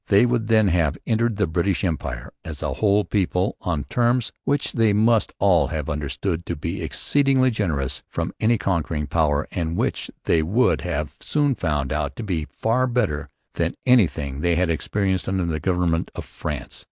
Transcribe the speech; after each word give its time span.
They 0.07 0.25
would 0.25 0.47
then 0.47 0.69
have 0.69 0.97
entered 1.05 1.35
the 1.35 1.45
British 1.45 1.83
Empire, 1.83 2.33
as 2.43 2.63
a 2.63 2.73
whole 2.73 3.03
people, 3.05 3.55
on 3.61 3.83
terms 3.83 4.31
which 4.45 4.71
they 4.73 4.93
must 4.93 5.31
all 5.37 5.67
have 5.67 5.91
understood 5.91 6.43
to 6.47 6.55
be 6.55 6.81
exceedingly 6.81 7.51
generous 7.51 8.01
from 8.09 8.33
any 8.39 8.57
conquering 8.57 9.05
power, 9.05 9.47
and 9.51 9.77
which 9.77 10.09
they 10.23 10.41
would 10.41 10.81
have 10.81 11.13
soon 11.19 11.53
found 11.53 11.93
out 11.93 12.15
to 12.15 12.23
be 12.23 12.45
far 12.45 12.87
better 12.87 13.29
than 13.53 13.75
anything 13.85 14.41
they 14.41 14.55
had 14.55 14.71
experienced 14.71 15.29
under 15.29 15.45
the 15.45 15.59
government 15.59 16.09
of 16.15 16.25
France. 16.25 16.79